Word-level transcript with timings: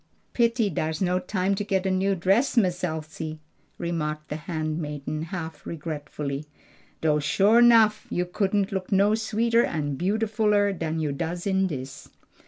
"Pity 0.33 0.71
dars 0.71 0.99
no 0.99 1.19
time 1.19 1.53
to 1.53 1.63
get 1.63 1.85
a 1.85 1.91
new 1.91 2.15
dress, 2.15 2.57
Miss 2.57 2.83
Elsie," 2.83 3.39
remarked 3.77 4.29
the 4.29 4.35
handmaiden 4.35 5.21
half 5.25 5.63
regretfully. 5.63 6.47
"Doe 7.01 7.19
sho' 7.19 7.59
nuff 7.59 8.07
you 8.09 8.25
couldn't 8.25 8.71
look 8.71 8.91
no 8.91 9.13
sweeter 9.13 9.61
and 9.63 9.99
beautifuller 9.99 10.73
dan 10.73 10.97
you 10.99 11.11
does 11.11 11.45
in 11.45 11.67
dis." 11.67 12.09